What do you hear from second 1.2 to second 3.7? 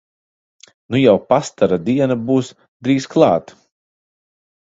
pastara diena būs drīz klāt!